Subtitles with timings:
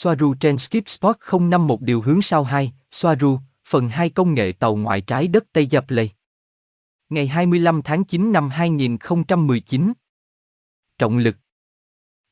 [0.00, 4.76] Soaru trên Skip Spot 051 điều hướng sau 2, Soaru, phần 2 công nghệ tàu
[4.76, 6.10] ngoại trái đất Tây Dập Lây.
[7.08, 9.92] Ngày 25 tháng 9 năm 2019.
[10.98, 11.36] Trọng lực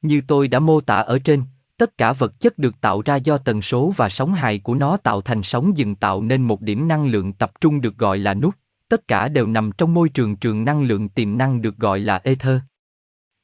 [0.02, 1.42] Như tôi đã mô tả ở trên,
[1.76, 4.96] tất cả vật chất được tạo ra do tần số và sóng hài của nó
[4.96, 8.34] tạo thành sóng dừng tạo nên một điểm năng lượng tập trung được gọi là
[8.34, 8.54] nút,
[8.88, 12.20] tất cả đều nằm trong môi trường trường năng lượng tiềm năng được gọi là
[12.24, 12.60] ether.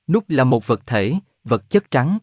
[0.09, 1.15] Nút là một vật thể,
[1.45, 2.19] vật chất trắng.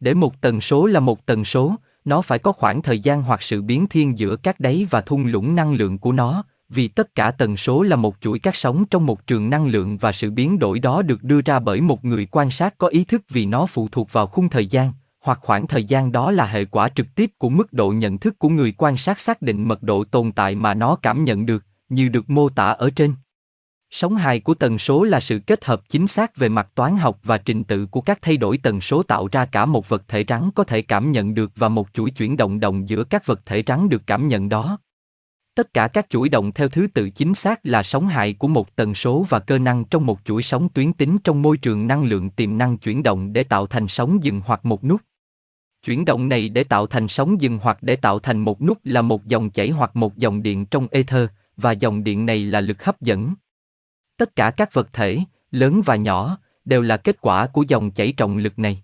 [0.00, 1.74] Để một tần số là một tần số,
[2.04, 5.26] nó phải có khoảng thời gian hoặc sự biến thiên giữa các đáy và thung
[5.26, 8.84] lũng năng lượng của nó, vì tất cả tần số là một chuỗi các sóng
[8.90, 12.04] trong một trường năng lượng và sự biến đổi đó được đưa ra bởi một
[12.04, 15.38] người quan sát có ý thức vì nó phụ thuộc vào khung thời gian, hoặc
[15.42, 18.48] khoảng thời gian đó là hệ quả trực tiếp của mức độ nhận thức của
[18.48, 22.08] người quan sát xác định mật độ tồn tại mà nó cảm nhận được, như
[22.08, 23.14] được mô tả ở trên.
[23.90, 27.18] Sóng hài của tần số là sự kết hợp chính xác về mặt toán học
[27.22, 30.24] và trình tự của các thay đổi tần số tạo ra cả một vật thể
[30.28, 33.46] rắn có thể cảm nhận được và một chuỗi chuyển động đồng giữa các vật
[33.46, 34.78] thể rắn được cảm nhận đó.
[35.54, 38.76] Tất cả các chuỗi động theo thứ tự chính xác là sóng hài của một
[38.76, 42.04] tần số và cơ năng trong một chuỗi sóng tuyến tính trong môi trường năng
[42.04, 45.00] lượng tiềm năng chuyển động để tạo thành sóng dừng hoặc một nút.
[45.86, 49.02] Chuyển động này để tạo thành sóng dừng hoặc để tạo thành một nút là
[49.02, 52.84] một dòng chảy hoặc một dòng điện trong ether, và dòng điện này là lực
[52.84, 53.34] hấp dẫn.
[54.20, 55.18] Tất cả các vật thể,
[55.50, 58.82] lớn và nhỏ, đều là kết quả của dòng chảy trọng lực này.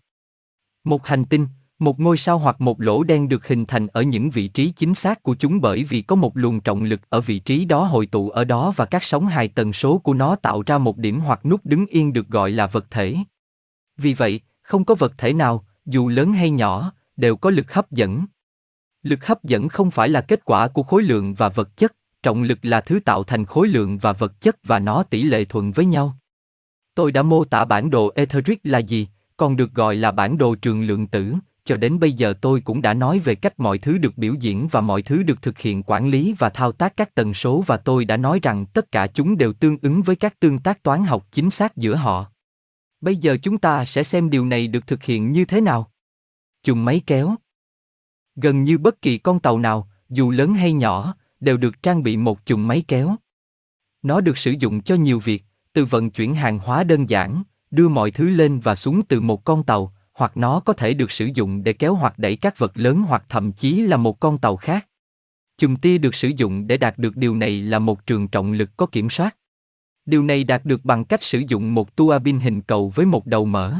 [0.84, 1.46] Một hành tinh,
[1.78, 4.94] một ngôi sao hoặc một lỗ đen được hình thành ở những vị trí chính
[4.94, 8.06] xác của chúng bởi vì có một luồng trọng lực ở vị trí đó hội
[8.06, 11.20] tụ ở đó và các sóng hài tần số của nó tạo ra một điểm
[11.20, 13.16] hoặc nút đứng yên được gọi là vật thể.
[13.96, 17.90] Vì vậy, không có vật thể nào, dù lớn hay nhỏ, đều có lực hấp
[17.90, 18.26] dẫn.
[19.02, 21.92] Lực hấp dẫn không phải là kết quả của khối lượng và vật chất,
[22.26, 25.44] trọng lực là thứ tạo thành khối lượng và vật chất và nó tỷ lệ
[25.44, 26.16] thuận với nhau.
[26.94, 30.54] Tôi đã mô tả bản đồ etheric là gì, còn được gọi là bản đồ
[30.54, 33.98] trường lượng tử, cho đến bây giờ tôi cũng đã nói về cách mọi thứ
[33.98, 37.14] được biểu diễn và mọi thứ được thực hiện quản lý và thao tác các
[37.14, 40.40] tần số và tôi đã nói rằng tất cả chúng đều tương ứng với các
[40.40, 42.26] tương tác toán học chính xác giữa họ.
[43.00, 45.90] Bây giờ chúng ta sẽ xem điều này được thực hiện như thế nào.
[46.62, 47.34] Chùm máy kéo.
[48.36, 52.16] Gần như bất kỳ con tàu nào, dù lớn hay nhỏ, đều được trang bị
[52.16, 53.16] một chùm máy kéo.
[54.02, 57.88] Nó được sử dụng cho nhiều việc, từ vận chuyển hàng hóa đơn giản, đưa
[57.88, 61.30] mọi thứ lên và xuống từ một con tàu, hoặc nó có thể được sử
[61.34, 64.56] dụng để kéo hoặc đẩy các vật lớn hoặc thậm chí là một con tàu
[64.56, 64.88] khác.
[65.58, 68.70] Chùm tia được sử dụng để đạt được điều này là một trường trọng lực
[68.76, 69.36] có kiểm soát.
[70.06, 73.26] Điều này đạt được bằng cách sử dụng một tua bin hình cầu với một
[73.26, 73.74] đầu mở.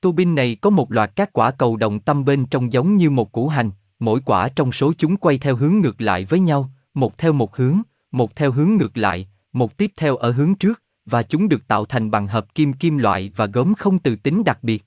[0.00, 3.10] Tua bin này có một loạt các quả cầu đồng tâm bên trong giống như
[3.10, 3.70] một củ hành,
[4.00, 7.56] mỗi quả trong số chúng quay theo hướng ngược lại với nhau, một theo một
[7.56, 7.80] hướng,
[8.10, 11.84] một theo hướng ngược lại, một tiếp theo ở hướng trước, và chúng được tạo
[11.84, 14.84] thành bằng hợp kim kim loại và gốm không từ tính đặc biệt.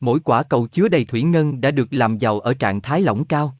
[0.00, 3.24] Mỗi quả cầu chứa đầy thủy ngân đã được làm giàu ở trạng thái lỏng
[3.24, 3.56] cao.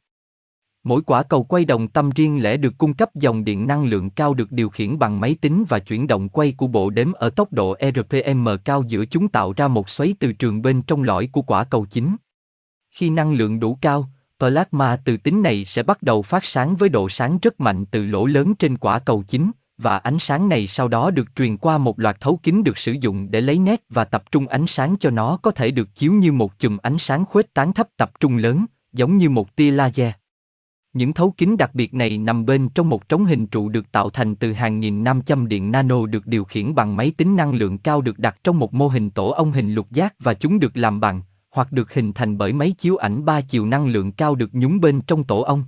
[0.83, 4.09] Mỗi quả cầu quay đồng tâm riêng lẻ được cung cấp dòng điện năng lượng
[4.09, 7.29] cao được điều khiển bằng máy tính và chuyển động quay của bộ đếm ở
[7.29, 11.29] tốc độ RPM cao giữa chúng tạo ra một xoáy từ trường bên trong lõi
[11.31, 12.15] của quả cầu chính.
[12.91, 14.09] Khi năng lượng đủ cao,
[14.39, 18.05] plasma từ tính này sẽ bắt đầu phát sáng với độ sáng rất mạnh từ
[18.05, 21.77] lỗ lớn trên quả cầu chính, và ánh sáng này sau đó được truyền qua
[21.77, 24.95] một loạt thấu kính được sử dụng để lấy nét và tập trung ánh sáng
[24.99, 28.11] cho nó có thể được chiếu như một chùm ánh sáng khuếch tán thấp tập
[28.19, 30.11] trung lớn, giống như một tia laser.
[30.93, 34.09] Những thấu kính đặc biệt này nằm bên trong một trống hình trụ được tạo
[34.09, 37.53] thành từ hàng nghìn năm châm điện nano được điều khiển bằng máy tính năng
[37.53, 40.59] lượng cao được đặt trong một mô hình tổ ong hình lục giác và chúng
[40.59, 41.21] được làm bằng,
[41.51, 44.79] hoặc được hình thành bởi máy chiếu ảnh ba chiều năng lượng cao được nhúng
[44.79, 45.63] bên trong tổ ong.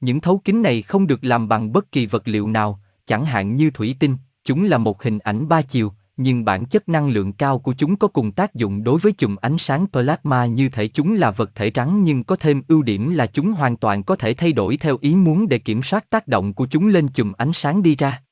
[0.00, 3.56] Những thấu kính này không được làm bằng bất kỳ vật liệu nào, chẳng hạn
[3.56, 7.32] như thủy tinh, chúng là một hình ảnh ba chiều, nhưng bản chất năng lượng
[7.32, 10.88] cao của chúng có cùng tác dụng đối với chùm ánh sáng plasma như thể
[10.88, 14.16] chúng là vật thể rắn nhưng có thêm ưu điểm là chúng hoàn toàn có
[14.16, 17.32] thể thay đổi theo ý muốn để kiểm soát tác động của chúng lên chùm
[17.32, 18.22] ánh sáng đi ra.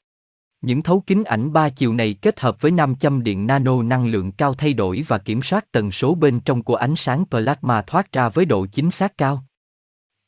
[0.61, 4.06] Những thấu kính ảnh ba chiều này kết hợp với nam châm điện nano năng
[4.06, 7.83] lượng cao thay đổi và kiểm soát tần số bên trong của ánh sáng plasma
[7.83, 9.44] thoát ra với độ chính xác cao.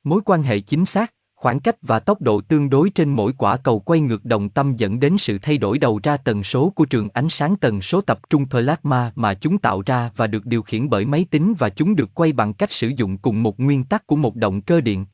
[0.05, 3.57] Mối quan hệ chính xác, khoảng cách và tốc độ tương đối trên mỗi quả
[3.57, 6.85] cầu quay ngược đồng tâm dẫn đến sự thay đổi đầu ra tần số của
[6.85, 10.63] trường ánh sáng tần số tập trung plasma mà chúng tạo ra và được điều
[10.63, 13.85] khiển bởi máy tính và chúng được quay bằng cách sử dụng cùng một nguyên
[13.85, 15.07] tắc của một động cơ điện.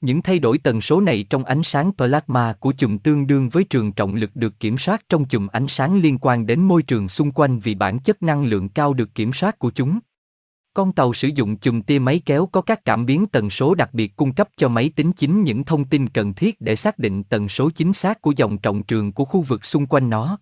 [0.00, 3.64] Những thay đổi tần số này trong ánh sáng plasma của chùm tương đương với
[3.64, 7.08] trường trọng lực được kiểm soát trong chùm ánh sáng liên quan đến môi trường
[7.08, 9.98] xung quanh vì bản chất năng lượng cao được kiểm soát của chúng.
[10.74, 13.94] Con tàu sử dụng chùm tia máy kéo có các cảm biến tần số đặc
[13.94, 17.24] biệt cung cấp cho máy tính chính những thông tin cần thiết để xác định
[17.24, 20.38] tần số chính xác của dòng trọng trường của khu vực xung quanh nó.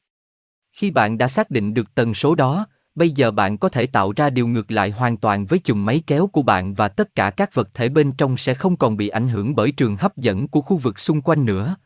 [0.72, 4.12] Khi bạn đã xác định được tần số đó, Bây giờ bạn có thể tạo
[4.16, 7.30] ra điều ngược lại hoàn toàn với chùm máy kéo của bạn và tất cả
[7.30, 10.48] các vật thể bên trong sẽ không còn bị ảnh hưởng bởi trường hấp dẫn
[10.48, 11.76] của khu vực xung quanh nữa.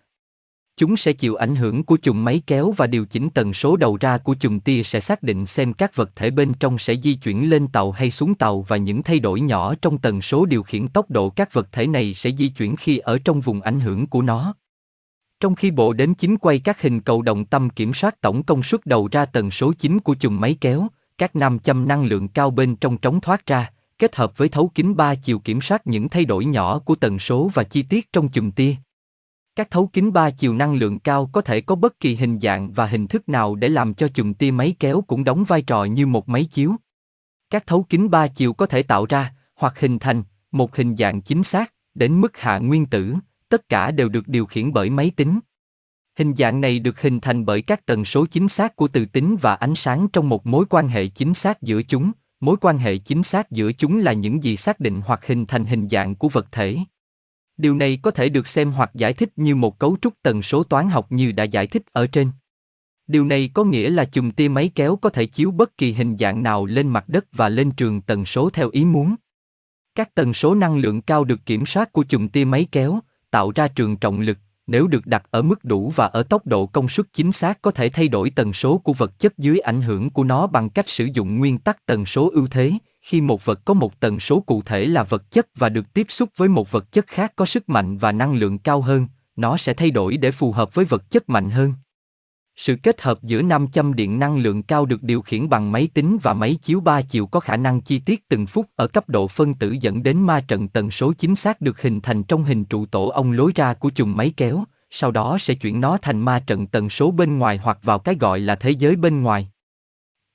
[0.76, 3.96] Chúng sẽ chịu ảnh hưởng của chùm máy kéo và điều chỉnh tần số đầu
[4.00, 7.14] ra của chùm tia sẽ xác định xem các vật thể bên trong sẽ di
[7.14, 10.62] chuyển lên tàu hay xuống tàu và những thay đổi nhỏ trong tần số điều
[10.62, 13.80] khiển tốc độ các vật thể này sẽ di chuyển khi ở trong vùng ảnh
[13.80, 14.54] hưởng của nó.
[15.40, 18.62] Trong khi bộ đến chính quay các hình cầu đồng tâm kiểm soát tổng công
[18.62, 20.88] suất đầu ra tần số chính của chùm máy kéo,
[21.20, 24.70] các nam châm năng lượng cao bên trong trống thoát ra, kết hợp với thấu
[24.74, 28.12] kính ba chiều kiểm soát những thay đổi nhỏ của tần số và chi tiết
[28.12, 28.74] trong chùm tia.
[29.56, 32.72] Các thấu kính ba chiều năng lượng cao có thể có bất kỳ hình dạng
[32.72, 35.84] và hình thức nào để làm cho chùm tia máy kéo cũng đóng vai trò
[35.84, 36.74] như một máy chiếu.
[37.50, 41.22] Các thấu kính ba chiều có thể tạo ra hoặc hình thành một hình dạng
[41.22, 43.14] chính xác đến mức hạ nguyên tử,
[43.48, 45.40] tất cả đều được điều khiển bởi máy tính.
[46.20, 49.36] Hình dạng này được hình thành bởi các tần số chính xác của từ tính
[49.40, 52.12] và ánh sáng trong một mối quan hệ chính xác giữa chúng.
[52.40, 55.64] Mối quan hệ chính xác giữa chúng là những gì xác định hoặc hình thành
[55.64, 56.76] hình dạng của vật thể.
[57.56, 60.62] Điều này có thể được xem hoặc giải thích như một cấu trúc tần số
[60.62, 62.30] toán học như đã giải thích ở trên.
[63.06, 66.16] Điều này có nghĩa là chùm tia máy kéo có thể chiếu bất kỳ hình
[66.16, 69.14] dạng nào lên mặt đất và lên trường tần số theo ý muốn.
[69.94, 72.98] Các tần số năng lượng cao được kiểm soát của chùm tia máy kéo,
[73.30, 74.38] tạo ra trường trọng lực,
[74.70, 77.70] nếu được đặt ở mức đủ và ở tốc độ công suất chính xác có
[77.70, 80.88] thể thay đổi tần số của vật chất dưới ảnh hưởng của nó bằng cách
[80.88, 84.40] sử dụng nguyên tắc tần số ưu thế, khi một vật có một tần số
[84.40, 87.46] cụ thể là vật chất và được tiếp xúc với một vật chất khác có
[87.46, 89.06] sức mạnh và năng lượng cao hơn,
[89.36, 91.74] nó sẽ thay đổi để phù hợp với vật chất mạnh hơn.
[92.62, 95.88] Sự kết hợp giữa nam châm điện năng lượng cao được điều khiển bằng máy
[95.94, 99.08] tính và máy chiếu ba chiều có khả năng chi tiết từng phút ở cấp
[99.08, 102.44] độ phân tử dẫn đến ma trận tần số chính xác được hình thành trong
[102.44, 105.98] hình trụ tổ ong lối ra của chùm máy kéo, sau đó sẽ chuyển nó
[106.02, 109.22] thành ma trận tần số bên ngoài hoặc vào cái gọi là thế giới bên
[109.22, 109.48] ngoài.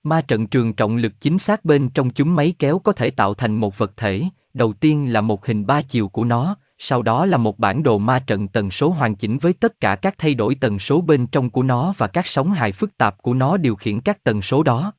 [0.03, 3.33] Ma trận trường trọng lực chính xác bên trong chúng máy kéo có thể tạo
[3.33, 4.23] thành một vật thể,
[4.53, 7.97] đầu tiên là một hình ba chiều của nó, sau đó là một bản đồ
[7.97, 11.27] ma trận tần số hoàn chỉnh với tất cả các thay đổi tần số bên
[11.27, 14.41] trong của nó và các sóng hài phức tạp của nó điều khiển các tần
[14.41, 14.93] số đó.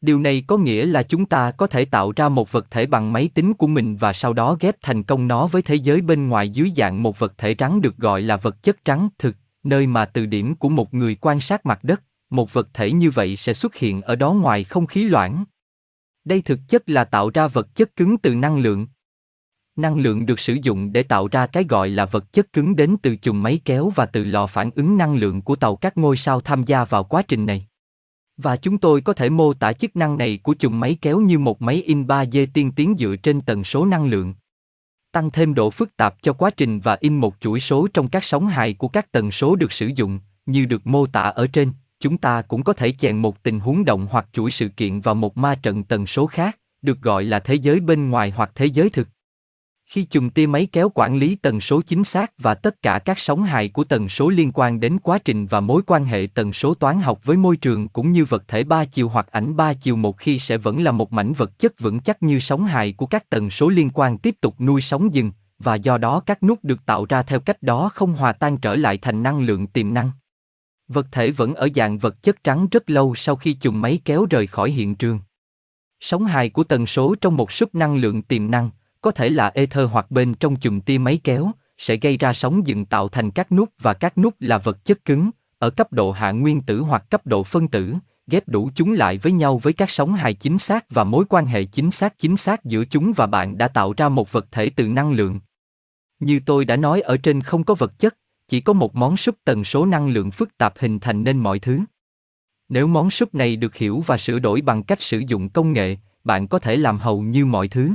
[0.00, 3.12] Điều này có nghĩa là chúng ta có thể tạo ra một vật thể bằng
[3.12, 6.28] máy tính của mình và sau đó ghép thành công nó với thế giới bên
[6.28, 9.86] ngoài dưới dạng một vật thể trắng được gọi là vật chất trắng thực, nơi
[9.86, 13.36] mà từ điểm của một người quan sát mặt đất, một vật thể như vậy
[13.36, 15.44] sẽ xuất hiện ở đó ngoài không khí loãng.
[16.24, 18.86] Đây thực chất là tạo ra vật chất cứng từ năng lượng.
[19.76, 22.96] Năng lượng được sử dụng để tạo ra cái gọi là vật chất cứng đến
[23.02, 26.16] từ chùm máy kéo và từ lò phản ứng năng lượng của tàu các ngôi
[26.16, 27.66] sao tham gia vào quá trình này.
[28.36, 31.38] Và chúng tôi có thể mô tả chức năng này của chùm máy kéo như
[31.38, 34.34] một máy in 3D tiên tiến dựa trên tần số năng lượng.
[35.12, 38.24] Tăng thêm độ phức tạp cho quá trình và in một chuỗi số trong các
[38.24, 41.70] sóng hài của các tần số được sử dụng, như được mô tả ở trên,
[42.00, 45.14] chúng ta cũng có thể chèn một tình huống động hoặc chuỗi sự kiện vào
[45.14, 48.66] một ma trận tần số khác, được gọi là thế giới bên ngoài hoặc thế
[48.66, 49.08] giới thực.
[49.86, 53.18] Khi chùm tia máy kéo quản lý tần số chính xác và tất cả các
[53.18, 56.52] sóng hài của tần số liên quan đến quá trình và mối quan hệ tần
[56.52, 59.74] số toán học với môi trường cũng như vật thể ba chiều hoặc ảnh ba
[59.74, 62.92] chiều một khi sẽ vẫn là một mảnh vật chất vững chắc như sóng hài
[62.92, 66.42] của các tần số liên quan tiếp tục nuôi sóng dừng, và do đó các
[66.42, 69.66] nút được tạo ra theo cách đó không hòa tan trở lại thành năng lượng
[69.66, 70.10] tiềm năng.
[70.88, 74.26] Vật thể vẫn ở dạng vật chất trắng rất lâu sau khi chùm máy kéo
[74.30, 75.20] rời khỏi hiện trường.
[76.00, 78.70] Sóng hài của tần số trong một súp năng lượng tiềm năng,
[79.02, 82.66] có thể là ether hoặc bên trong chùm tia máy kéo, sẽ gây ra sóng
[82.66, 86.12] dựng tạo thành các nút và các nút là vật chất cứng, ở cấp độ
[86.12, 87.94] hạ nguyên tử hoặc cấp độ phân tử,
[88.26, 91.46] ghép đủ chúng lại với nhau với các sóng hài chính xác và mối quan
[91.46, 94.70] hệ chính xác chính xác giữa chúng và bạn đã tạo ra một vật thể
[94.76, 95.40] từ năng lượng.
[96.20, 98.16] Như tôi đã nói ở trên không có vật chất,
[98.48, 101.58] chỉ có một món súp tần số năng lượng phức tạp hình thành nên mọi
[101.58, 101.80] thứ.
[102.68, 105.96] Nếu món súp này được hiểu và sửa đổi bằng cách sử dụng công nghệ,
[106.24, 107.90] bạn có thể làm hầu như mọi thứ.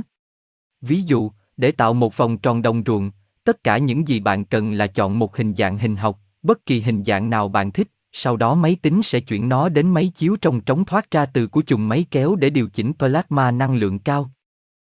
[0.80, 3.10] Ví dụ, để tạo một vòng tròn đồng ruộng,
[3.44, 6.80] tất cả những gì bạn cần là chọn một hình dạng hình học, bất kỳ
[6.80, 10.36] hình dạng nào bạn thích, sau đó máy tính sẽ chuyển nó đến máy chiếu
[10.36, 13.98] trong trống thoát ra từ của chùm máy kéo để điều chỉnh plasma năng lượng
[13.98, 14.30] cao.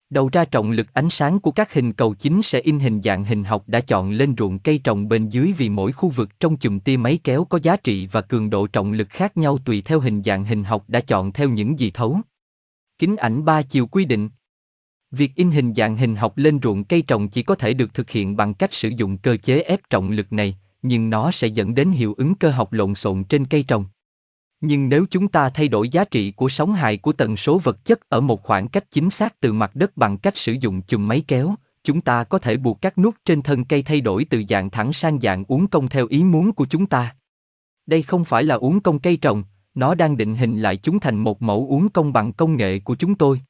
[0.09, 3.23] Đầu ra trọng lực ánh sáng của các hình cầu chính sẽ in hình dạng
[3.23, 6.57] hình học đã chọn lên ruộng cây trồng bên dưới vì mỗi khu vực trong
[6.57, 9.81] chùm tia máy kéo có giá trị và cường độ trọng lực khác nhau tùy
[9.81, 12.19] theo hình dạng hình học đã chọn theo những gì thấu.
[12.99, 14.29] Kính ảnh ba chiều quy định
[15.11, 18.09] Việc in hình dạng hình học lên ruộng cây trồng chỉ có thể được thực
[18.09, 21.75] hiện bằng cách sử dụng cơ chế ép trọng lực này, nhưng nó sẽ dẫn
[21.75, 23.85] đến hiệu ứng cơ học lộn xộn trên cây trồng.
[24.61, 27.85] Nhưng nếu chúng ta thay đổi giá trị của sóng hài của tần số vật
[27.85, 31.07] chất ở một khoảng cách chính xác từ mặt đất bằng cách sử dụng chùm
[31.07, 34.43] máy kéo, chúng ta có thể buộc các nút trên thân cây thay đổi từ
[34.49, 37.15] dạng thẳng sang dạng uốn cong theo ý muốn của chúng ta.
[37.85, 39.43] Đây không phải là uốn cong cây trồng,
[39.75, 42.95] nó đang định hình lại chúng thành một mẫu uốn cong bằng công nghệ của
[42.95, 43.41] chúng tôi.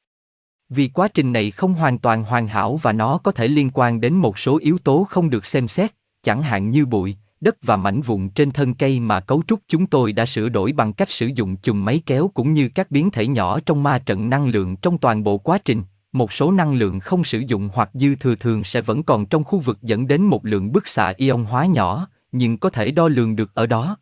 [0.68, 4.00] Vì quá trình này không hoàn toàn hoàn hảo và nó có thể liên quan
[4.00, 7.76] đến một số yếu tố không được xem xét, chẳng hạn như bụi, đất và
[7.76, 11.10] mảnh vụn trên thân cây mà cấu trúc chúng tôi đã sửa đổi bằng cách
[11.10, 14.48] sử dụng chùm máy kéo cũng như các biến thể nhỏ trong ma trận năng
[14.48, 15.82] lượng trong toàn bộ quá trình.
[16.12, 19.44] Một số năng lượng không sử dụng hoặc dư thừa thường sẽ vẫn còn trong
[19.44, 23.08] khu vực dẫn đến một lượng bức xạ ion hóa nhỏ, nhưng có thể đo
[23.08, 23.96] lường được ở đó.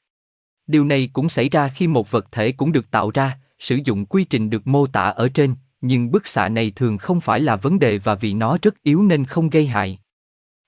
[0.67, 4.07] Điều này cũng xảy ra khi một vật thể cũng được tạo ra, sử dụng
[4.07, 5.55] quy trình được mô tả ở trên,
[5.87, 9.03] nhưng bức xạ này thường không phải là vấn đề và vì nó rất yếu
[9.03, 9.99] nên không gây hại.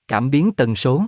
[0.07, 1.05] Cảm biến tần số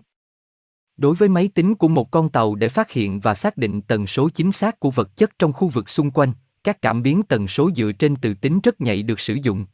[0.98, 4.08] Đối với máy tính của một con tàu để phát hiện và xác định tần
[4.08, 7.48] số chính xác của vật chất trong khu vực xung quanh, các cảm biến tần
[7.48, 9.66] số dựa trên từ tính rất nhạy được sử dụng.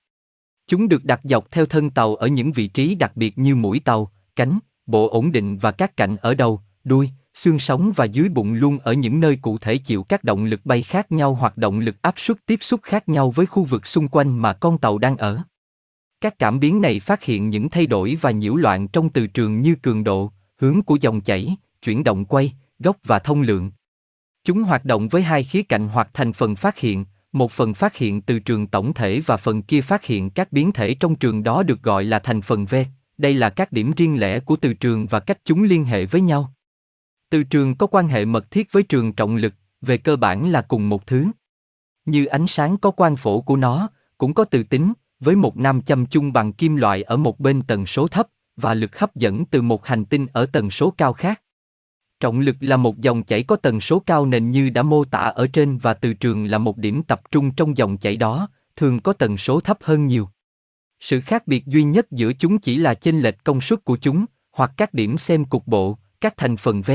[0.68, 3.80] Chúng được đặt dọc theo thân tàu ở những vị trí đặc biệt như mũi
[3.80, 8.30] tàu, cánh, bộ ổn định và các cạnh ở đầu, đuôi, xương sống và dưới
[8.30, 11.58] bụng luôn ở những nơi cụ thể chịu các động lực bay khác nhau hoặc
[11.58, 14.78] động lực áp suất tiếp xúc khác nhau với khu vực xung quanh mà con
[14.78, 15.42] tàu đang ở.
[16.22, 19.62] Các cảm biến này phát hiện những thay đổi và nhiễu loạn trong từ trường
[19.62, 23.72] như cường độ, hướng của dòng chảy, chuyển động quay, góc và thông lượng.
[24.44, 27.96] Chúng hoạt động với hai khía cạnh hoặc thành phần phát hiện, một phần phát
[27.96, 31.44] hiện từ trường tổng thể và phần kia phát hiện các biến thể trong trường
[31.44, 32.76] đó được gọi là thành phần V.
[33.18, 36.22] Đây là các điểm riêng lẻ của từ trường và cách chúng liên hệ với
[36.22, 36.54] nhau.
[37.30, 40.62] Từ trường có quan hệ mật thiết với trường trọng lực, về cơ bản là
[40.62, 41.26] cùng một thứ.
[42.06, 45.82] Như ánh sáng có quan phổ của nó, cũng có từ tính, với một nam
[45.82, 49.46] châm chung bằng kim loại ở một bên tần số thấp, và lực hấp dẫn
[49.46, 51.42] từ một hành tinh ở tần số cao khác.
[52.20, 55.20] Trọng lực là một dòng chảy có tần số cao nền như đã mô tả
[55.20, 59.00] ở trên và từ trường là một điểm tập trung trong dòng chảy đó, thường
[59.00, 60.30] có tần số thấp hơn nhiều.
[61.00, 64.26] Sự khác biệt duy nhất giữa chúng chỉ là chênh lệch công suất của chúng,
[64.52, 66.92] hoặc các điểm xem cục bộ, các thành phần V.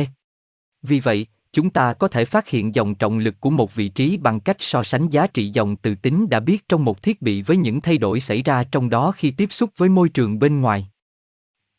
[0.82, 4.16] Vì vậy, chúng ta có thể phát hiện dòng trọng lực của một vị trí
[4.16, 7.42] bằng cách so sánh giá trị dòng từ tính đã biết trong một thiết bị
[7.42, 10.60] với những thay đổi xảy ra trong đó khi tiếp xúc với môi trường bên
[10.60, 10.86] ngoài.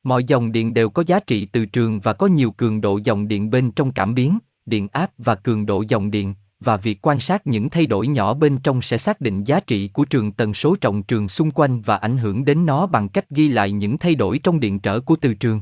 [0.03, 3.27] Mọi dòng điện đều có giá trị từ trường và có nhiều cường độ dòng
[3.27, 7.19] điện bên trong cảm biến, điện áp và cường độ dòng điện, và việc quan
[7.19, 10.53] sát những thay đổi nhỏ bên trong sẽ xác định giá trị của trường tần
[10.53, 13.97] số trọng trường xung quanh và ảnh hưởng đến nó bằng cách ghi lại những
[13.97, 15.61] thay đổi trong điện trở của từ trường.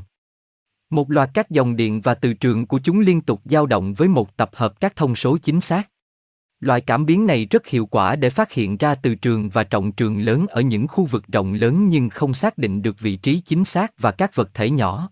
[0.92, 4.08] Một loạt các dòng điện và từ trường của chúng liên tục dao động với
[4.08, 5.88] một tập hợp các thông số chính xác.
[6.60, 9.92] Loại cảm biến này rất hiệu quả để phát hiện ra từ trường và trọng
[9.92, 13.40] trường lớn ở những khu vực rộng lớn nhưng không xác định được vị trí
[13.40, 15.10] chính xác và các vật thể nhỏ.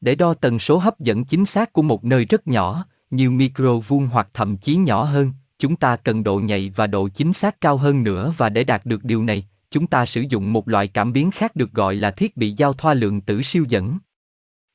[0.00, 3.78] Để đo tần số hấp dẫn chính xác của một nơi rất nhỏ, như micro
[3.78, 7.60] vuông hoặc thậm chí nhỏ hơn, chúng ta cần độ nhạy và độ chính xác
[7.60, 10.88] cao hơn nữa và để đạt được điều này, chúng ta sử dụng một loại
[10.88, 13.98] cảm biến khác được gọi là thiết bị giao thoa lượng tử siêu dẫn.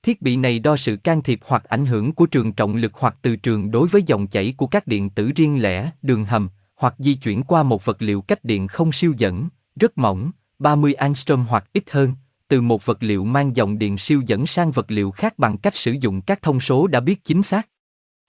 [0.08, 3.18] Thiết bị này đo sự can thiệp hoặc ảnh hưởng của trường trọng lực hoặc
[3.22, 6.96] từ trường đối với dòng chảy của các điện tử riêng lẻ, đường hầm, hoặc
[6.98, 11.46] di chuyển qua một vật liệu cách điện không siêu dẫn, rất mỏng, 30 angstrom
[11.50, 12.14] hoặc ít hơn,
[12.48, 15.76] từ một vật liệu mang dòng điện siêu dẫn sang vật liệu khác bằng cách
[15.76, 17.68] sử dụng các thông số đã biết chính xác.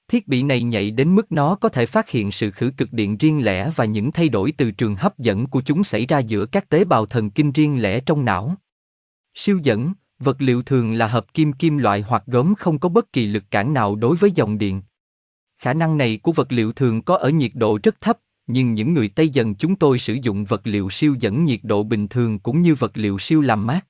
[0.08, 3.16] Thiết bị này nhạy đến mức nó có thể phát hiện sự khử cực điện
[3.16, 6.46] riêng lẻ và những thay đổi từ trường hấp dẫn của chúng xảy ra giữa
[6.46, 8.54] các tế bào thần kinh riêng lẻ trong não.
[9.34, 13.12] Siêu dẫn, Vật liệu thường là hợp kim kim loại hoặc gốm không có bất
[13.12, 14.82] kỳ lực cản nào đối với dòng điện.
[15.58, 18.94] Khả năng này của vật liệu thường có ở nhiệt độ rất thấp, nhưng những
[18.94, 22.38] người Tây dần chúng tôi sử dụng vật liệu siêu dẫn nhiệt độ bình thường
[22.38, 23.86] cũng như vật liệu siêu làm mát.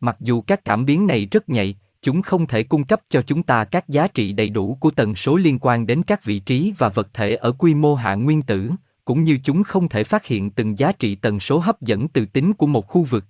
[0.00, 3.42] Mặc dù các cảm biến này rất nhạy, chúng không thể cung cấp cho chúng
[3.42, 6.72] ta các giá trị đầy đủ của tần số liên quan đến các vị trí
[6.78, 8.70] và vật thể ở quy mô hạ nguyên tử,
[9.04, 12.26] cũng như chúng không thể phát hiện từng giá trị tần số hấp dẫn từ
[12.26, 13.24] tính của một khu vực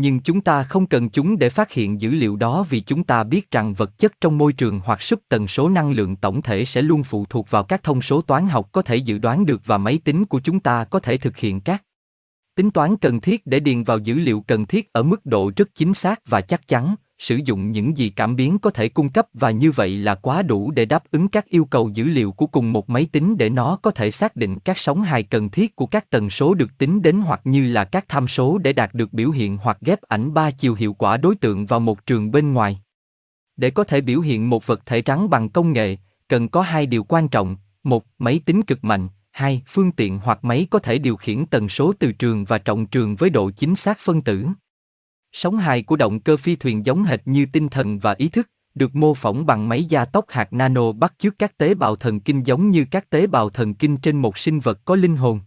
[0.00, 3.24] nhưng chúng ta không cần chúng để phát hiện dữ liệu đó vì chúng ta
[3.24, 6.64] biết rằng vật chất trong môi trường hoặc sub tần số năng lượng tổng thể
[6.64, 9.60] sẽ luôn phụ thuộc vào các thông số toán học có thể dự đoán được
[9.64, 11.82] và máy tính của chúng ta có thể thực hiện các
[12.54, 15.74] tính toán cần thiết để điền vào dữ liệu cần thiết ở mức độ rất
[15.74, 19.26] chính xác và chắc chắn sử dụng những gì cảm biến có thể cung cấp
[19.34, 22.46] và như vậy là quá đủ để đáp ứng các yêu cầu dữ liệu của
[22.46, 25.76] cùng một máy tính để nó có thể xác định các sóng hài cần thiết
[25.76, 28.94] của các tần số được tính đến hoặc như là các tham số để đạt
[28.94, 32.30] được biểu hiện hoặc ghép ảnh ba chiều hiệu quả đối tượng vào một trường
[32.30, 32.80] bên ngoài.
[33.56, 35.96] Để có thể biểu hiện một vật thể trắng bằng công nghệ,
[36.28, 40.44] cần có hai điều quan trọng, một, máy tính cực mạnh, hai, phương tiện hoặc
[40.44, 43.76] máy có thể điều khiển tần số từ trường và trọng trường với độ chính
[43.76, 44.46] xác phân tử.
[45.40, 48.50] Sóng hài của động cơ phi thuyền giống hệt như tinh thần và ý thức,
[48.74, 52.20] được mô phỏng bằng máy gia tốc hạt nano bắt chước các tế bào thần
[52.20, 55.40] kinh giống như các tế bào thần kinh trên một sinh vật có linh hồn.